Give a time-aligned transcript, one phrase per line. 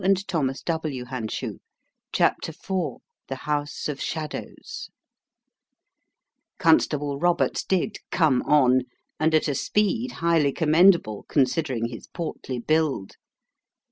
[0.03, 1.59] No time to be wasted/'
[2.11, 4.89] CHAPTER IV THE HOUSE OF SHADOWS
[6.57, 8.85] CONSTABLE ROBERTS did "come on"
[9.19, 13.17] and at a speed highly commendable, considering his portly build.